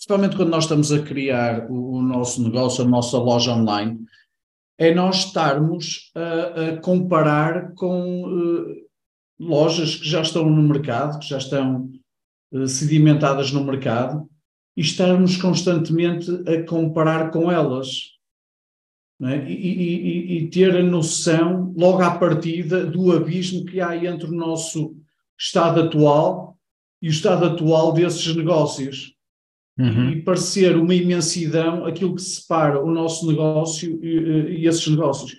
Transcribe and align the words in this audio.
principalmente 0.00 0.34
quando 0.34 0.48
nós 0.48 0.64
estamos 0.64 0.90
a 0.92 1.02
criar 1.02 1.70
o, 1.70 1.98
o 1.98 2.02
nosso 2.02 2.42
negócio, 2.42 2.82
a 2.82 2.88
nossa 2.88 3.18
loja 3.18 3.52
online, 3.52 4.00
é 4.78 4.94
nós 4.94 5.26
estarmos 5.26 6.10
a, 6.14 6.70
a 6.70 6.76
comparar 6.78 7.74
com 7.74 8.24
uh, 8.24 8.76
lojas 9.38 9.96
que 9.96 10.08
já 10.08 10.22
estão 10.22 10.48
no 10.48 10.62
mercado, 10.62 11.18
que 11.18 11.28
já 11.28 11.36
estão 11.36 11.90
uh, 12.50 12.66
sedimentadas 12.66 13.52
no 13.52 13.62
mercado, 13.62 14.26
e 14.74 14.80
estarmos 14.80 15.36
constantemente 15.36 16.30
a 16.48 16.64
comparar 16.64 17.30
com 17.30 17.52
elas. 17.52 18.18
É? 19.22 19.36
E, 19.50 19.52
e, 19.52 20.38
e, 20.38 20.48
ter 20.48 20.74
a 20.78 20.82
noção, 20.82 21.74
logo 21.76 22.00
à 22.00 22.12
partida, 22.16 22.86
do 22.86 23.12
abismo 23.12 23.66
que 23.66 23.82
há 23.82 23.94
entre 23.94 24.30
o 24.30 24.34
nosso 24.34 24.96
estado 25.38 25.82
atual 25.82 26.56
e 27.02 27.08
o 27.08 27.10
estado 27.10 27.44
atual 27.44 27.92
desses 27.92 28.34
negócios. 28.34 29.19
Uhum. 29.80 30.10
E 30.10 30.22
parecer 30.22 30.76
uma 30.76 30.94
imensidão 30.94 31.86
aquilo 31.86 32.14
que 32.14 32.20
separa 32.20 32.82
o 32.82 32.90
nosso 32.90 33.26
negócio 33.26 33.98
e, 34.04 34.60
e 34.60 34.66
esses 34.66 34.86
negócios. 34.86 35.34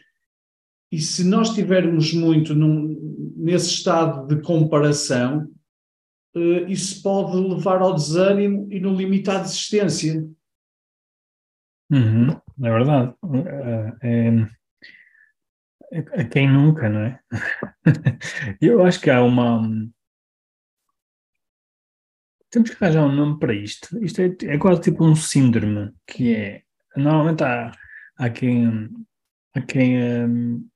E 0.91 0.99
se 0.99 1.23
nós 1.23 1.49
estivermos 1.49 2.11
muito 2.13 2.55
num, 2.55 3.33
nesse 3.37 3.69
estado 3.69 4.27
de 4.27 4.41
comparação, 4.41 5.47
uh, 6.35 6.67
isso 6.67 7.01
pode 7.03 7.37
levar 7.37 7.81
ao 7.81 7.93
desânimo 7.93 8.67
e 8.71 8.79
no 8.79 8.95
limite 8.95 9.29
à 9.29 9.37
desistência. 9.37 10.27
Uhum, 11.91 12.31
é 12.31 12.71
verdade. 12.71 13.13
É, 14.01 14.47
é, 15.91 16.23
quem 16.23 16.49
nunca, 16.49 16.89
não 16.89 17.01
é? 17.01 17.19
Eu 18.61 18.83
acho 18.83 18.99
que 18.99 19.09
há 19.09 19.21
uma. 19.21 19.61
Temos 22.51 22.69
que 22.69 22.83
arranjar 22.83 23.05
um 23.05 23.15
nome 23.15 23.39
para 23.39 23.53
isto. 23.53 23.97
Isto 24.03 24.21
é, 24.21 24.35
é 24.43 24.57
quase 24.57 24.81
tipo 24.81 25.03
um 25.03 25.15
síndrome, 25.15 25.93
que 26.05 26.35
é. 26.35 26.63
Normalmente 26.95 27.43
há, 27.43 27.71
há 28.17 28.29
quem. 28.29 28.89
Há 29.55 29.61
quem. 29.61 30.03
Um, 30.03 30.67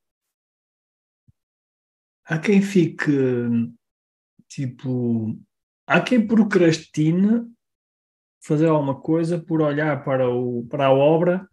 há 2.25 2.39
quem 2.39 2.61
fique. 2.61 3.11
Tipo 4.47 5.37
há 5.87 6.01
quem 6.01 6.25
procrastine 6.25 7.45
fazer 8.43 8.67
alguma 8.67 8.99
coisa 8.99 9.39
por 9.39 9.61
olhar 9.61 10.03
para, 10.03 10.29
o, 10.29 10.65
para 10.69 10.87
a 10.87 10.91
obra 10.93 11.47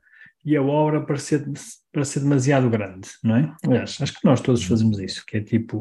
e 0.44 0.56
a 0.56 0.62
obra 0.62 1.04
parecer, 1.04 1.44
ser 1.56 2.20
demasiado 2.20 2.68
grande, 2.68 3.08
não 3.22 3.36
é? 3.36 3.54
Aliás, 3.64 3.98
acho 4.00 4.12
que 4.12 4.24
nós 4.24 4.40
todos 4.40 4.64
fazemos 4.64 4.98
isso, 4.98 5.24
que 5.24 5.36
é 5.36 5.40
tipo, 5.40 5.80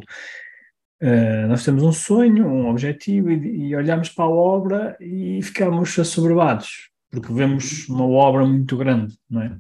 uh, 1.02 1.48
nós 1.48 1.64
temos 1.64 1.84
um 1.84 1.92
sonho, 1.92 2.48
um 2.48 2.70
objetivo 2.70 3.32
e, 3.32 3.70
e 3.70 3.76
olhamos 3.76 4.10
para 4.10 4.26
a 4.26 4.30
obra 4.30 4.98
e 5.00 5.42
ficamos 5.42 5.98
assoberbados, 5.98 6.90
porque 7.10 7.34
vemos 7.34 7.88
uma 7.90 8.06
obra 8.06 8.46
muito 8.46 8.78
grande, 8.78 9.18
não 9.30 9.42
é? 9.42 9.58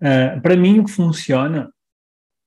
Uh, 0.00 0.40
para 0.40 0.56
mim 0.56 0.78
o 0.78 0.84
que 0.84 0.90
funciona 0.90 1.72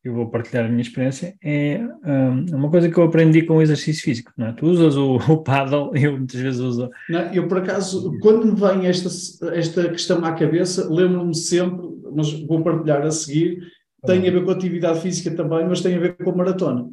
eu 0.04 0.16
vou 0.16 0.30
partilhar 0.30 0.66
a 0.66 0.68
minha 0.68 0.82
experiência, 0.82 1.36
é 1.44 1.80
um, 2.04 2.56
uma 2.56 2.72
coisa 2.72 2.90
que 2.90 2.98
eu 2.98 3.04
aprendi 3.04 3.44
com 3.44 3.58
o 3.58 3.62
exercício 3.62 4.04
físico. 4.04 4.32
Não 4.36 4.48
é? 4.48 4.54
Tu 4.54 4.66
usas 4.66 4.98
o, 4.98 5.18
o 5.32 5.38
paddle, 5.38 5.92
eu 5.96 6.18
muitas 6.18 6.40
vezes 6.40 6.60
uso. 6.60 6.90
Não, 7.08 7.22
eu, 7.34 7.48
por 7.48 7.60
acaso, 7.60 8.18
quando 8.20 8.48
me 8.48 8.60
vem 8.60 8.88
esta, 8.88 9.10
esta 9.54 9.90
questão 9.90 10.24
à 10.26 10.34
cabeça, 10.34 10.92
lembro-me 10.92 11.36
sempre, 11.36 11.88
mas 12.14 12.32
vou 12.48 12.64
partilhar 12.64 13.04
a 13.04 13.12
seguir, 13.12 13.62
tem 14.06 14.28
a 14.28 14.32
ver 14.32 14.44
com 14.44 14.50
a 14.50 14.54
atividade 14.54 15.02
física 15.02 15.30
também, 15.36 15.68
mas 15.68 15.82
tem 15.82 15.96
a 15.96 16.00
ver 16.00 16.18
com 16.18 16.32
a 16.32 16.36
maratona. 16.36 16.90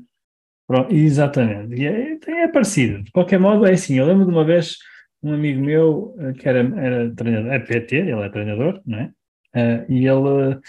Pronto, 0.69 0.95
exatamente. 0.95 1.75
E 1.75 1.87
é, 1.87 2.19
é 2.45 2.49
parecido. 2.49 3.03
De 3.03 3.11
qualquer 3.11 3.41
modo, 3.41 3.67
é 3.67 3.73
assim. 3.73 3.99
Eu 3.99 4.07
lembro 4.07 4.27
de 4.27 4.31
uma 4.31 4.45
vez 4.45 4.77
um 5.23 5.33
amigo 5.33 5.61
meu 5.61 6.15
eh, 6.21 6.35
que 6.35 6.47
era, 6.47 6.61
era 6.61 7.15
treinador, 7.15 7.53
é 7.53 7.59
PT, 7.59 7.97
ele 7.97 8.21
é 8.21 8.29
treinador, 8.29 8.81
não 8.87 8.99
é? 8.99 9.13
Uh, 9.57 9.91
e 9.91 10.07
ele 10.07 10.61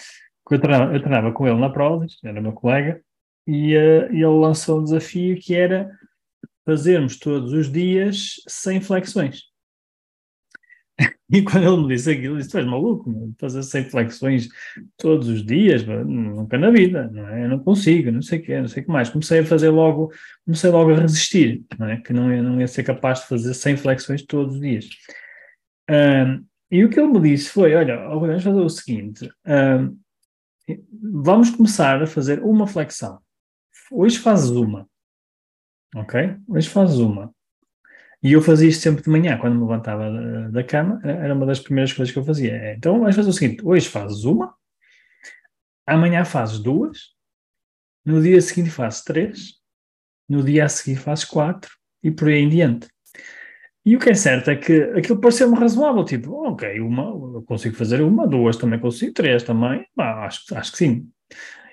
eu 0.49 0.59
treinava, 0.59 0.93
eu 0.93 0.99
treinava 0.99 1.31
com 1.31 1.47
ele 1.47 1.59
na 1.59 1.69
Prozis, 1.69 2.17
era 2.23 2.41
meu 2.41 2.53
colega, 2.53 3.01
e 3.45 3.75
uh, 3.75 4.05
ele 4.05 4.25
lançou 4.25 4.79
um 4.79 4.83
desafio 4.83 5.37
que 5.37 5.53
era 5.53 5.91
fazermos 6.65 7.19
todos 7.19 7.51
os 7.51 7.71
dias 7.71 8.35
100 8.47 8.81
flexões. 8.81 9.48
E 11.31 11.43
quando 11.43 11.67
ele 11.67 11.83
me 11.83 11.87
disse 11.89 12.09
aquilo, 12.09 12.33
eu 12.33 12.37
disse: 12.39 12.49
Tu 12.49 12.57
és 12.57 12.65
maluco, 12.65 13.31
fazer 13.39 13.61
100 13.61 13.91
flexões 13.91 14.49
todos 14.97 15.27
os 15.27 15.45
dias, 15.45 15.85
nunca 15.85 16.57
na 16.57 16.71
vida, 16.71 17.07
não 17.13 17.27
é? 17.29 17.45
Eu 17.45 17.49
não 17.49 17.59
consigo, 17.59 18.11
não 18.11 18.21
sei 18.23 18.39
o 18.39 18.41
quê, 18.41 18.59
não 18.59 18.67
sei 18.67 18.81
o 18.81 18.85
que 18.87 18.91
mais. 18.91 19.09
Comecei 19.11 19.39
a 19.39 19.45
fazer 19.45 19.69
logo, 19.69 20.11
comecei 20.43 20.71
logo 20.71 20.91
a 20.91 20.95
resistir, 20.95 21.63
não 21.77 21.87
é? 21.87 21.97
Que 21.97 22.13
não 22.13 22.33
ia, 22.33 22.41
não 22.41 22.59
ia 22.59 22.67
ser 22.67 22.81
capaz 22.81 23.19
de 23.19 23.27
fazer 23.27 23.53
100 23.53 23.77
flexões 23.77 24.25
todos 24.25 24.55
os 24.55 24.59
dias. 24.59 24.89
Um, 25.87 26.43
e 26.71 26.83
o 26.83 26.89
que 26.89 26.99
ele 26.99 27.11
me 27.11 27.21
disse 27.21 27.51
foi: 27.51 27.75
Olha, 27.75 27.95
vamos 28.07 28.43
fazer 28.43 28.59
o 28.59 28.69
seguinte, 28.69 29.29
um, 29.45 29.95
Vamos 31.01 31.49
começar 31.49 32.01
a 32.01 32.07
fazer 32.07 32.43
uma 32.43 32.67
flexão. 32.67 33.19
Hoje 33.91 34.19
fazes 34.19 34.49
uma. 34.51 34.87
Ok? 35.95 36.35
Hoje 36.47 36.69
fazes 36.69 36.99
uma. 36.99 37.33
E 38.21 38.33
eu 38.33 38.41
fazia 38.41 38.67
isto 38.67 38.81
sempre 38.81 39.03
de 39.03 39.09
manhã, 39.09 39.37
quando 39.37 39.55
me 39.55 39.61
levantava 39.61 40.11
da, 40.51 40.63
cama, 40.63 40.99
era 41.03 41.33
uma 41.33 41.45
das 41.45 41.59
primeiras 41.59 41.93
coisas 41.93 42.11
que 42.11 42.19
eu 42.19 42.23
fazia. 42.23 42.53
É, 42.53 42.75
então 42.75 42.99
vamos 42.99 43.15
fazer 43.15 43.29
o 43.29 43.33
seguinte: 43.33 43.65
hoje 43.65 43.87
fazes 43.87 44.25
uma, 44.25 44.53
amanhã 45.87 46.25
fazes 46.25 46.59
duas, 46.59 46.97
no 48.05 48.21
dia 48.21 48.41
seguinte 48.41 48.69
fazes 48.69 49.03
três, 49.03 49.53
no 50.27 50.43
dia 50.43 50.65
a 50.65 50.69
seguir 50.69 50.97
fazes 50.97 51.25
quatro 51.25 51.71
e 52.03 52.11
por 52.11 52.27
aí 52.27 52.39
em 52.39 52.49
diante. 52.49 52.87
E 53.85 53.95
o 53.95 53.99
que 53.99 54.09
é 54.09 54.13
certo 54.13 54.51
é 54.51 54.55
que 54.55 54.83
aquilo 54.95 55.19
pareceu-me 55.19 55.57
razoável, 55.57 56.03
tipo, 56.03 56.31
ok, 56.47 56.79
uma, 56.81 57.03
eu 57.03 57.43
consigo 57.43 57.75
fazer 57.75 58.01
uma, 58.01 58.27
duas 58.27 58.57
também 58.57 58.79
consigo, 58.79 59.13
três 59.13 59.41
também, 59.41 59.85
bah, 59.95 60.25
acho, 60.25 60.43
acho 60.53 60.71
que 60.73 60.77
sim. 60.77 61.09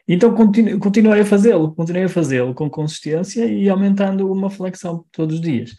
Então 0.08 0.34
continu, 0.34 0.78
continuei 0.78 1.20
a 1.20 1.26
fazê-lo, 1.26 1.74
continuei 1.74 2.04
a 2.04 2.08
fazê-lo 2.08 2.54
com 2.54 2.70
consistência 2.70 3.44
e 3.44 3.68
aumentando 3.68 4.30
uma 4.30 4.48
flexão 4.48 5.04
todos 5.10 5.36
os 5.36 5.40
dias. 5.40 5.74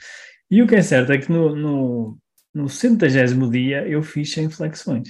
E 0.49 0.61
o 0.61 0.67
que 0.67 0.75
é 0.75 0.81
certo 0.81 1.11
é 1.11 1.17
que 1.17 1.31
no, 1.31 1.55
no, 1.55 2.17
no 2.53 2.69
centagésimo 2.69 3.49
dia 3.49 3.87
eu 3.87 4.01
fiz 4.01 4.31
100 4.33 4.49
flexões. 4.49 5.09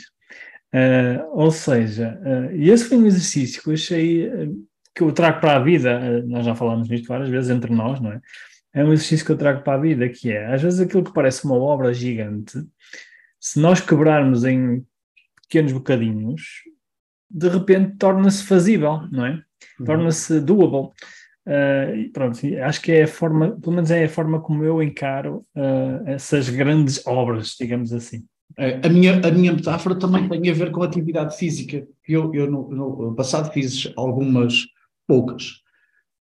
Uh, 0.74 1.24
ou 1.32 1.50
seja, 1.50 2.20
uh, 2.22 2.56
e 2.56 2.70
esse 2.70 2.86
foi 2.86 2.98
um 2.98 3.06
exercício 3.06 3.62
que 3.62 3.70
eu 3.70 3.74
achei 3.74 4.28
uh, 4.28 4.68
que 4.94 5.02
eu 5.02 5.12
trago 5.12 5.40
para 5.40 5.56
a 5.56 5.60
vida, 5.60 6.24
nós 6.24 6.46
já 6.46 6.56
falamos 6.56 6.90
nisto 6.90 7.08
várias 7.08 7.30
vezes 7.30 7.52
entre 7.52 7.72
nós, 7.72 8.00
não 8.02 8.12
é? 8.12 8.20
é 8.74 8.84
um 8.84 8.92
exercício 8.92 9.26
que 9.26 9.32
eu 9.32 9.38
trago 9.38 9.64
para 9.64 9.74
a 9.74 9.82
vida, 9.82 10.10
que 10.10 10.32
é, 10.32 10.54
às 10.54 10.62
vezes 10.62 10.80
aquilo 10.80 11.04
que 11.04 11.14
parece 11.14 11.46
uma 11.46 11.56
obra 11.56 11.94
gigante, 11.94 12.60
se 13.40 13.60
nós 13.60 13.80
quebrarmos 13.80 14.44
em 14.44 14.86
pequenos 15.44 15.72
bocadinhos, 15.72 16.42
de 17.30 17.48
repente 17.48 17.96
torna-se 17.98 18.44
fazível, 18.44 19.02
não 19.12 19.26
é? 19.26 19.42
Uhum. 19.80 19.86
Torna-se 19.86 20.40
doable. 20.42 20.92
Uh, 21.48 22.12
pronto, 22.12 22.38
acho 22.62 22.82
que 22.82 22.92
é 22.92 23.04
a 23.04 23.08
forma, 23.08 23.52
pelo 23.52 23.74
menos 23.74 23.90
é 23.90 24.04
a 24.04 24.10
forma 24.10 24.42
como 24.42 24.66
eu 24.66 24.84
encaro 24.84 25.46
uh, 25.56 26.04
essas 26.06 26.50
grandes 26.50 27.08
obras, 27.08 27.56
digamos 27.58 27.94
assim. 27.94 28.26
A 28.84 28.90
minha, 28.90 29.22
a 29.26 29.32
minha 29.32 29.54
metáfora 29.54 29.96
também 29.96 30.28
tem 30.28 30.50
a 30.50 30.54
ver 30.54 30.72
com 30.72 30.82
a 30.82 30.86
atividade 30.86 31.38
física. 31.38 31.88
Eu, 32.08 32.34
eu 32.34 32.50
no, 32.50 32.70
no 32.70 33.16
passado 33.16 33.54
fiz 33.54 33.92
algumas 33.96 34.66
poucas, 35.08 35.62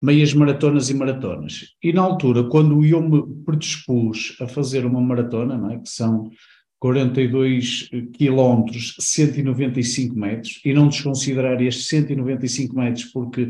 meias 0.02 0.34
maratonas 0.34 0.90
e 0.90 0.94
maratonas. 0.94 1.74
E 1.82 1.94
na 1.94 2.02
altura, 2.02 2.44
quando 2.44 2.84
eu 2.84 3.00
me 3.00 3.22
predispus 3.44 4.36
a 4.38 4.46
fazer 4.46 4.84
uma 4.84 5.00
maratona, 5.00 5.72
é? 5.72 5.78
que 5.78 5.88
são 5.88 6.30
42 6.78 7.88
quilómetros, 8.12 8.96
195 9.00 10.14
metros, 10.14 10.60
e 10.62 10.74
não 10.74 10.88
desconsiderar 10.88 11.60
estes 11.62 11.88
195 11.88 12.76
metros 12.76 13.06
porque 13.06 13.48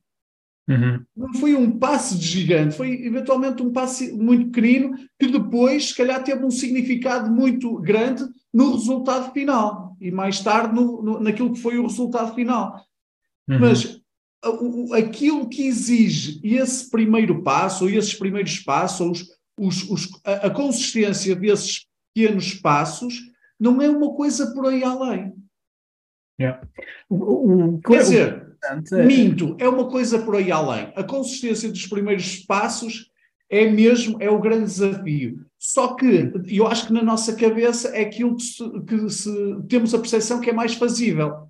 Uhum. 0.69 1.05
Não 1.17 1.35
foi 1.35 1.55
um 1.55 1.79
passo 1.79 2.21
gigante, 2.21 2.77
foi 2.77 3.07
eventualmente 3.07 3.63
um 3.63 3.73
passo 3.73 4.05
muito 4.17 4.47
pequenino 4.47 4.97
que 5.19 5.29
depois, 5.29 5.89
se 5.89 5.95
calhar, 5.95 6.23
teve 6.25 6.45
um 6.45 6.51
significado 6.51 7.31
muito 7.31 7.79
grande 7.79 8.25
no 8.53 8.73
resultado 8.73 9.33
final 9.33 9.97
e 10.01 10.11
mais 10.11 10.41
tarde 10.41 10.75
no, 10.75 11.03
no 11.03 11.21
naquilo 11.21 11.53
que 11.53 11.61
foi 11.61 11.79
o 11.79 11.87
resultado 11.87 12.35
final. 12.35 12.85
Uhum. 13.49 13.61
Mas 13.61 14.01
aquilo 14.93 15.49
que 15.49 15.67
exige 15.67 16.41
esse 16.43 16.91
primeiro 16.91 17.43
passo, 17.43 17.85
ou 17.85 17.91
esses 17.91 18.15
primeiros 18.15 18.59
passos, 18.59 19.27
os, 19.59 19.89
os, 19.89 20.09
a, 20.25 20.47
a, 20.47 20.51
consistência 20.51 21.35
desses 21.35 21.87
pequenos 22.15 22.55
passos, 22.55 23.15
não 23.59 23.81
é 23.81 23.89
uma 23.89 24.15
coisa 24.15 24.53
por 24.53 24.67
aí 24.67 24.85
além. 24.85 25.35
Yeah. 26.39 26.61
O, 27.09 27.75
o, 27.75 27.81
Quer 27.81 27.99
dizer, 27.99 28.46
é... 28.93 29.05
minto, 29.05 29.57
é 29.59 29.69
uma 29.69 29.89
coisa 29.89 30.19
por 30.19 30.37
aí 30.37 30.51
além. 30.51 30.93
A 30.97 31.03
consistência 31.03 31.71
dos 31.71 31.87
primeiros 31.87 32.37
passos 32.41 33.11
é 33.49 33.69
mesmo, 33.71 34.17
é 34.21 34.29
o 34.29 34.41
grande 34.41 34.65
desafio. 34.65 35.45
Só 35.59 35.95
que 35.95 36.33
eu 36.49 36.67
acho 36.67 36.89
que 36.89 36.93
na 36.93 37.03
nossa 37.03 37.35
cabeça 37.37 37.89
é 37.97 38.03
aquilo 38.03 38.37
que, 38.37 38.43
se, 38.43 38.81
que 38.83 39.11
se, 39.11 39.57
temos 39.69 39.95
a 39.95 39.99
percepção 39.99 40.41
que 40.41 40.51
é 40.51 40.53
mais 40.53 40.75
fazível. 40.75 41.49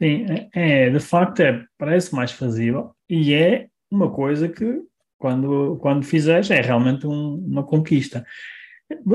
Sim, 0.00 0.26
é, 0.28 0.48
é, 0.86 0.90
de 0.90 1.00
facto 1.00 1.40
é, 1.40 1.64
parece 1.76 2.14
mais 2.14 2.32
fazível 2.32 2.92
e 3.08 3.34
é 3.34 3.68
uma 3.90 4.10
coisa 4.10 4.48
que 4.48 4.82
quando, 5.20 5.76
quando 5.82 6.02
fizeres, 6.02 6.50
é 6.50 6.62
realmente 6.62 7.06
um, 7.06 7.34
uma 7.34 7.62
conquista. 7.62 8.24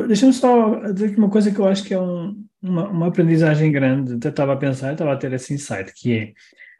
Deixa-me 0.08 0.32
só 0.32 0.80
dizer 0.92 1.08
aqui 1.08 1.18
uma 1.18 1.30
coisa 1.32 1.52
que 1.52 1.60
eu 1.60 1.68
acho 1.68 1.84
que 1.84 1.96
é 1.96 2.00
um, 2.00 2.46
uma, 2.62 2.88
uma, 2.88 3.08
aprendizagem 3.08 3.72
grande. 3.72 4.14
Até 4.14 4.30
estava 4.30 4.54
a 4.54 4.58
pensar, 4.58 4.94
estava 4.94 5.14
a 5.14 5.18
ter 5.18 5.34
esse 5.34 5.54
insight, 5.54 5.92
que 5.94 6.14
é 6.14 6.34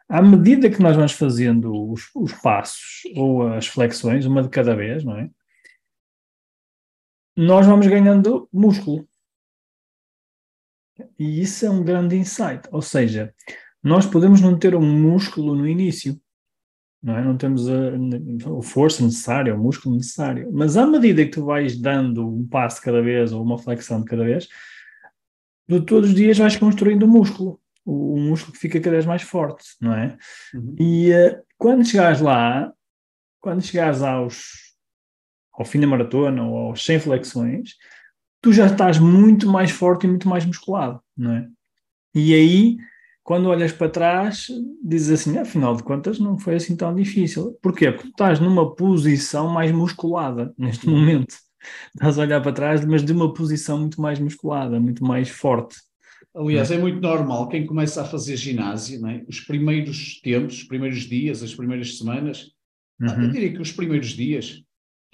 à 0.08 0.22
medida 0.22 0.70
que 0.70 0.80
nós 0.80 0.94
vamos 0.94 1.12
fazendo 1.12 1.90
os, 1.90 2.10
os 2.14 2.32
passos 2.32 3.02
ou 3.16 3.48
as 3.48 3.66
flexões, 3.66 4.24
uma 4.24 4.42
de 4.42 4.48
cada 4.48 4.74
vez, 4.74 5.04
não 5.04 5.18
é? 5.18 5.30
Nós 7.36 7.66
vamos 7.66 7.86
ganhando 7.86 8.48
músculo. 8.52 9.06
E 11.18 11.42
isso 11.42 11.66
é 11.66 11.70
um 11.70 11.84
grande 11.84 12.16
insight. 12.16 12.66
Ou 12.72 12.80
seja, 12.80 13.34
nós 13.82 14.06
podemos 14.06 14.40
não 14.40 14.58
ter 14.58 14.74
um 14.74 14.80
músculo 14.80 15.54
no 15.54 15.68
início, 15.68 16.18
não 17.02 17.16
é? 17.16 17.22
Não 17.22 17.36
temos 17.36 17.68
a, 17.68 17.90
a 18.58 18.62
força 18.62 19.04
necessária, 19.04 19.54
o 19.54 19.58
músculo 19.58 19.96
necessário. 19.96 20.50
Mas 20.52 20.76
à 20.76 20.86
medida 20.86 21.24
que 21.24 21.32
tu 21.32 21.44
vais 21.44 21.78
dando 21.78 22.26
um 22.26 22.46
passo 22.46 22.80
cada 22.80 23.02
vez 23.02 23.32
ou 23.32 23.42
uma 23.42 23.58
flexão 23.58 24.00
de 24.00 24.06
cada 24.06 24.24
vez, 24.24 24.48
tu 25.68 25.84
todos 25.84 26.10
os 26.10 26.16
dias 26.16 26.38
vais 26.38 26.56
construindo 26.56 27.06
músculo. 27.06 27.60
O, 27.86 28.14
o 28.14 28.18
músculo 28.18 28.56
fica 28.56 28.80
cada 28.80 28.96
vez 28.96 29.06
mais 29.06 29.22
forte, 29.22 29.64
não 29.80 29.94
é? 29.94 30.18
Uhum. 30.52 30.76
E 30.78 31.12
uh, 31.12 31.42
quando 31.56 31.86
chegares 31.86 32.20
lá, 32.20 32.72
quando 33.40 33.62
chegares 33.62 34.02
aos, 34.02 34.74
ao 35.52 35.64
fim 35.64 35.80
da 35.80 35.86
maratona 35.86 36.44
ou 36.44 36.68
aos 36.68 36.84
100 36.84 37.00
flexões, 37.00 37.76
tu 38.42 38.52
já 38.52 38.66
estás 38.66 38.98
muito 38.98 39.48
mais 39.48 39.70
forte 39.70 40.04
e 40.04 40.10
muito 40.10 40.28
mais 40.28 40.44
musculado, 40.44 41.00
não 41.16 41.32
é? 41.32 41.48
E 42.14 42.34
aí 42.34 42.76
quando 43.26 43.48
olhas 43.48 43.72
para 43.72 43.88
trás, 43.88 44.46
dizes 44.80 45.20
assim, 45.20 45.36
afinal 45.36 45.74
de 45.74 45.82
contas 45.82 46.20
não 46.20 46.38
foi 46.38 46.54
assim 46.54 46.76
tão 46.76 46.94
difícil. 46.94 47.58
Porquê? 47.60 47.90
Porque 47.90 48.06
tu 48.06 48.10
estás 48.10 48.38
numa 48.38 48.72
posição 48.72 49.48
mais 49.48 49.72
musculada 49.72 50.54
neste 50.56 50.88
momento. 50.88 51.34
Estás 51.92 52.20
a 52.20 52.22
olhar 52.22 52.40
para 52.40 52.52
trás, 52.52 52.84
mas 52.84 53.04
de 53.04 53.12
uma 53.12 53.34
posição 53.34 53.80
muito 53.80 54.00
mais 54.00 54.20
musculada, 54.20 54.78
muito 54.78 55.04
mais 55.04 55.28
forte. 55.28 55.76
Aliás, 56.36 56.70
é 56.70 56.76
muito 56.76 57.00
normal 57.00 57.48
quem 57.48 57.64
começa 57.64 58.02
a 58.02 58.04
fazer 58.04 58.36
ginásio, 58.36 59.06
é? 59.06 59.24
os 59.26 59.40
primeiros 59.40 60.20
tempos, 60.20 60.58
os 60.58 60.64
primeiros 60.64 61.00
dias, 61.00 61.42
as 61.42 61.54
primeiras 61.54 61.96
semanas, 61.96 62.50
uhum. 63.00 63.22
eu 63.22 63.30
diria 63.30 63.52
que 63.52 63.62
os 63.62 63.72
primeiros 63.72 64.10
dias, 64.10 64.62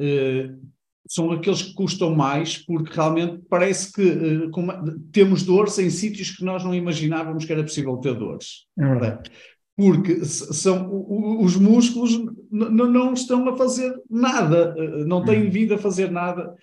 uh, 0.00 0.72
são 1.08 1.30
aqueles 1.30 1.62
que 1.62 1.74
custam 1.74 2.14
mais, 2.14 2.58
porque 2.58 2.92
realmente 2.94 3.42
parece 3.48 3.92
que 3.92 4.02
uh, 4.02 5.00
temos 5.12 5.42
dores 5.42 5.78
em 5.78 5.90
sítios 5.90 6.30
que 6.30 6.44
nós 6.44 6.64
não 6.64 6.74
imaginávamos 6.74 7.44
que 7.44 7.52
era 7.52 7.62
possível 7.62 7.96
ter 7.98 8.14
dores. 8.14 8.66
É 8.78 8.86
verdade. 8.86 9.30
Porque 9.76 10.24
são, 10.24 11.06
os 11.42 11.56
músculos 11.56 12.20
não 12.50 13.14
estão 13.14 13.48
a 13.48 13.56
fazer 13.56 13.94
nada, 14.08 14.74
uh, 14.76 15.04
não 15.06 15.24
têm 15.24 15.44
uhum. 15.44 15.50
vindo 15.50 15.74
a 15.74 15.78
fazer 15.78 16.10
nada 16.10 16.54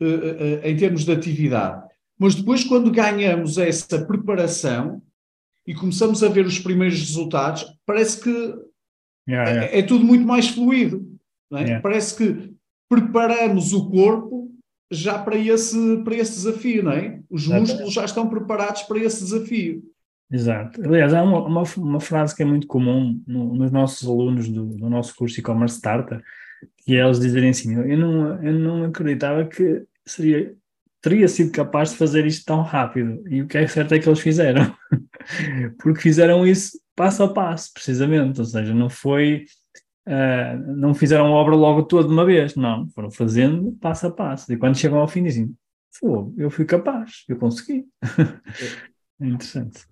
uh, 0.00 0.66
em 0.66 0.76
termos 0.76 1.04
de 1.04 1.12
atividade. 1.12 1.86
Mas 2.18 2.34
depois, 2.34 2.64
quando 2.64 2.90
ganhamos 2.90 3.58
essa 3.58 4.04
preparação 4.04 5.00
e 5.66 5.74
começamos 5.74 6.22
a 6.22 6.28
ver 6.28 6.44
os 6.46 6.58
primeiros 6.58 6.98
resultados, 6.98 7.64
parece 7.86 8.20
que 8.20 8.30
yeah, 9.28 9.50
yeah. 9.50 9.66
É, 9.66 9.78
é, 9.78 9.82
tudo 9.82 10.04
muito 10.04 10.26
mais 10.26 10.48
fluido. 10.48 11.06
É? 11.52 11.60
Yeah. 11.60 11.80
Parece 11.80 12.16
que 12.16 12.52
preparamos 12.88 13.72
o 13.72 13.88
corpo 13.88 14.50
já 14.90 15.18
para 15.18 15.36
esse, 15.36 15.98
para 15.98 16.16
esse 16.16 16.32
desafio, 16.32 16.82
não 16.82 16.92
é? 16.92 17.20
Os 17.30 17.46
músculos 17.46 17.92
já 17.92 18.04
estão 18.04 18.28
preparados 18.28 18.82
para 18.82 18.98
esse 18.98 19.22
desafio. 19.22 19.82
Exato. 20.30 20.82
Aliás, 20.84 21.12
há 21.14 21.22
uma, 21.22 21.42
uma, 21.44 21.62
uma 21.76 22.00
frase 22.00 22.34
que 22.34 22.42
é 22.42 22.46
muito 22.46 22.66
comum 22.66 23.20
no, 23.26 23.54
nos 23.54 23.70
nossos 23.70 24.06
alunos 24.06 24.48
do, 24.48 24.66
do 24.66 24.90
nosso 24.90 25.14
curso 25.14 25.38
e-commerce 25.40 25.76
starter, 25.76 26.22
que 26.78 26.96
é 26.96 27.04
eles 27.04 27.20
dizerem 27.20 27.50
assim, 27.50 27.74
eu 27.74 27.98
não, 27.98 28.42
eu 28.42 28.52
não 28.52 28.84
acreditava 28.84 29.44
que 29.44 29.84
seria, 30.04 30.54
teria 31.08 31.28
sido 31.28 31.52
capaz 31.52 31.90
de 31.90 31.96
fazer 31.96 32.26
isto 32.26 32.44
tão 32.44 32.62
rápido. 32.62 33.22
E 33.28 33.42
o 33.42 33.46
que 33.46 33.56
é 33.56 33.66
certo 33.66 33.94
é 33.94 33.98
que 33.98 34.08
eles 34.08 34.20
fizeram. 34.20 34.74
Porque 35.80 36.02
fizeram 36.02 36.46
isso 36.46 36.78
passo 36.94 37.22
a 37.22 37.32
passo, 37.32 37.72
precisamente. 37.72 38.38
Ou 38.38 38.44
seja, 38.44 38.74
não 38.74 38.90
foi 38.90 39.44
uh, 40.08 40.74
não 40.76 40.94
fizeram 40.94 41.26
a 41.26 41.30
obra 41.30 41.54
logo 41.54 41.84
toda 41.84 42.08
de 42.08 42.14
uma 42.14 42.24
vez, 42.24 42.56
não, 42.56 42.88
foram 42.88 43.10
fazendo 43.10 43.72
passo 43.80 44.06
a 44.06 44.10
passo. 44.10 44.52
E 44.52 44.56
quando 44.56 44.78
chegam 44.78 44.98
ao 44.98 45.08
fim 45.08 45.22
dizem, 45.22 45.54
eu 46.36 46.50
fui 46.50 46.64
capaz, 46.64 47.24
eu 47.28 47.36
consegui. 47.36 47.86
é 49.20 49.26
interessante. 49.26 49.88